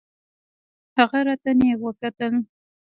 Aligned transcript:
هغه 0.97 1.19
راته 1.27 1.51
نېغ 1.59 1.79
وکتل. 1.83 2.33